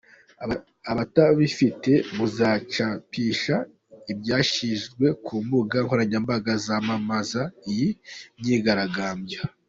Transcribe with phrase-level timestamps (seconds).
[0.91, 3.55] Abatabifite muzacapishe
[4.11, 7.89] ibyashyizwe ku mbuga nkoranyambaga zamamaza iyi
[8.39, 9.41] myigaragambyo.